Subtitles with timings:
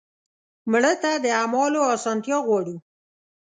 [0.71, 2.75] مړه ته د اعمالو اسانتیا غواړو